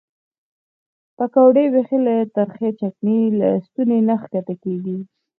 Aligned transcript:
پیکورې 1.17 1.65
بیخي 1.73 1.97
له 2.05 2.15
ترخې 2.35 2.69
چکنۍ 2.79 3.21
له 3.39 3.49
ستوني 3.65 3.99
نه 4.07 4.15
ښکته 4.21 4.53
کېږي. 4.63 4.97